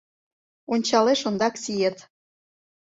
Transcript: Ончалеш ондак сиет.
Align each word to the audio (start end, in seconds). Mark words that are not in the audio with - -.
Ончалеш 0.73 1.21
ондак 1.29 1.55
сиет. 1.63 1.97